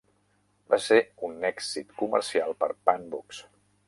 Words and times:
Va 0.73 0.77
ser 0.85 0.97
un 1.27 1.45
èxit 1.49 1.93
comercial 1.99 2.57
per 2.65 2.71
Pan 2.89 3.07
Books. 3.13 3.43